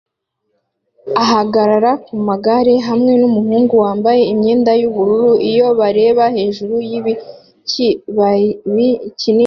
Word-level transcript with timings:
ahagarara 1.23 1.91
kumagare 2.05 2.73
hamwe 2.87 3.11
numuhungu 3.21 3.73
wambaye 3.83 4.21
imyenda 4.33 4.71
yubururu 4.81 5.31
iyo 5.49 5.67
bareba 5.79 6.23
hejuru 6.37 6.75
yikibabi 6.89 8.47
kinini 9.19 9.39